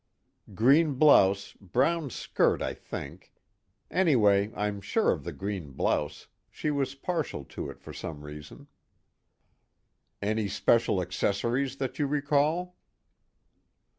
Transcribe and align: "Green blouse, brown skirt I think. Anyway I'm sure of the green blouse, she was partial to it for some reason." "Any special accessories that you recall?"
"Green 0.55 0.95
blouse, 0.95 1.53
brown 1.61 2.09
skirt 2.09 2.59
I 2.59 2.73
think. 2.73 3.31
Anyway 3.91 4.51
I'm 4.55 4.81
sure 4.81 5.11
of 5.11 5.23
the 5.23 5.31
green 5.31 5.73
blouse, 5.73 6.27
she 6.49 6.71
was 6.71 6.95
partial 6.95 7.43
to 7.45 7.69
it 7.69 7.79
for 7.79 7.93
some 7.93 8.23
reason." 8.23 8.65
"Any 10.19 10.47
special 10.47 11.03
accessories 11.03 11.77
that 11.77 11.99
you 11.99 12.07
recall?" 12.07 12.77